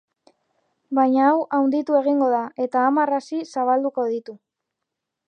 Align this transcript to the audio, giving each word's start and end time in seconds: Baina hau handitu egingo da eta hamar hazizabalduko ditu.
Baina 0.99 1.27
hau 1.33 1.43
handitu 1.57 1.99
egingo 1.99 2.29
da 2.37 2.41
eta 2.67 2.87
hamar 2.87 3.13
hazizabalduko 3.19 4.07
ditu. 4.15 4.37